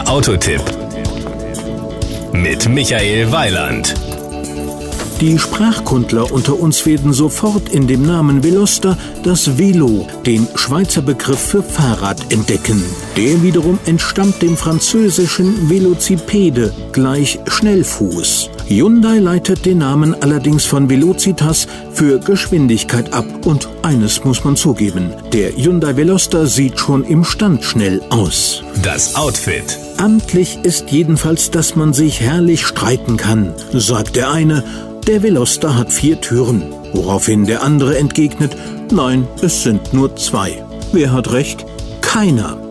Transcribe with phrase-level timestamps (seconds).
[0.00, 0.62] Der Autotipp
[2.32, 3.94] mit Michael Weiland.
[5.20, 11.40] Die Sprachkundler unter uns werden sofort in dem Namen Veloster das Velo, den Schweizer Begriff
[11.40, 12.82] für Fahrrad, entdecken.
[13.18, 18.48] Der wiederum entstammt dem französischen Velocipede, gleich Schnellfuß.
[18.70, 25.12] Hyundai leitet den Namen allerdings von Velocitas für Geschwindigkeit ab und eines muss man zugeben,
[25.32, 28.62] der Hyundai Veloster sieht schon im Stand schnell aus.
[28.84, 29.76] Das Outfit.
[29.96, 34.62] Amtlich ist jedenfalls, dass man sich herrlich streiten kann, sagt der eine
[35.08, 38.56] der Veloster hat vier Türen, woraufhin der andere entgegnet,
[38.92, 40.62] nein, es sind nur zwei.
[40.92, 41.66] Wer hat recht?
[42.00, 42.69] Keiner.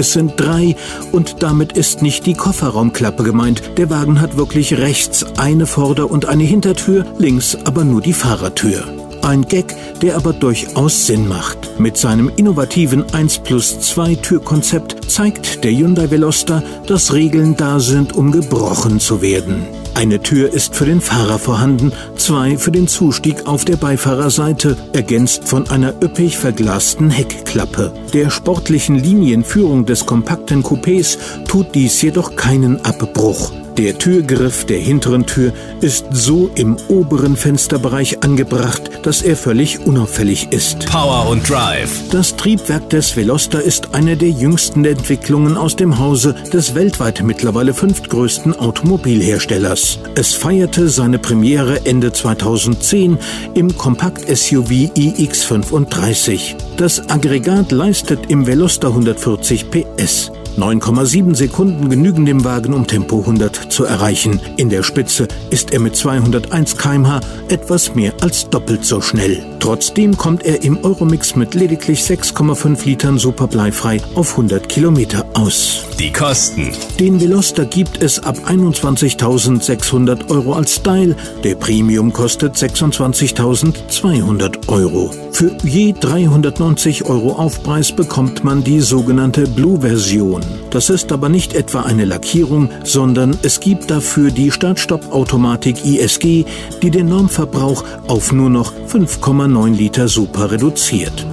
[0.00, 0.76] Es sind drei
[1.12, 3.72] und damit ist nicht die Kofferraumklappe gemeint.
[3.76, 8.82] Der Wagen hat wirklich rechts eine Vorder- und eine Hintertür, links aber nur die Fahrertür.
[9.20, 11.78] Ein Gag, der aber durchaus Sinn macht.
[11.78, 18.14] Mit seinem innovativen 1 plus 2 Türkonzept zeigt der Hyundai Veloster, dass Regeln da sind,
[18.14, 19.66] um gebrochen zu werden.
[19.94, 25.48] Eine Tür ist für den Fahrer vorhanden, zwei für den Zustieg auf der Beifahrerseite, ergänzt
[25.48, 27.92] von einer üppig verglasten Heckklappe.
[28.12, 33.52] Der sportlichen Linienführung des kompakten Coupés tut dies jedoch keinen Abbruch.
[33.80, 40.52] Der Türgriff der hinteren Tür ist so im oberen Fensterbereich angebracht, dass er völlig unauffällig
[40.52, 40.84] ist.
[40.84, 42.10] Power und Drive.
[42.10, 47.72] Das Triebwerk des Veloster ist eine der jüngsten Entwicklungen aus dem Hause des weltweit mittlerweile
[47.72, 49.98] fünftgrößten Automobilherstellers.
[50.14, 53.16] Es feierte seine Premiere Ende 2010
[53.54, 56.56] im Kompakt-SUV iX35.
[56.76, 60.30] Das Aggregat leistet im Veloster 140 PS.
[60.56, 64.40] 9,7 Sekunden genügen dem Wagen, um Tempo 100 zu erreichen.
[64.56, 69.42] In der Spitze ist er mit 201 km/h etwas mehr als doppelt so schnell.
[69.60, 75.84] Trotzdem kommt er im Euromix mit lediglich 6,5 Litern superbleifrei auf 100 Kilometer aus.
[75.98, 76.70] Die Kosten.
[76.98, 81.14] Den Veloster gibt es ab 21.600 Euro als Style.
[81.44, 85.10] Der Premium kostet 26.200 Euro.
[85.32, 90.39] Für je 390 Euro Aufpreis bekommt man die sogenannte Blue-Version.
[90.70, 96.44] Das ist aber nicht etwa eine Lackierung, sondern es gibt dafür die Start-Stopp-Automatik ISG,
[96.82, 101.26] die den Normverbrauch auf nur noch 5,9 Liter Super reduziert.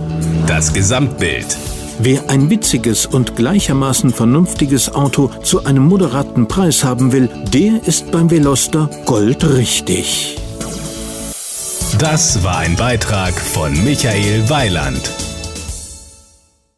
[0.48, 1.58] Das Gesamtbild.
[2.00, 8.12] Wer ein witziges und gleichermaßen vernünftiges Auto zu einem moderaten Preis haben will, der ist
[8.12, 10.38] beim Veloster goldrichtig.
[11.98, 15.12] Das war ein Beitrag von Michael Weiland.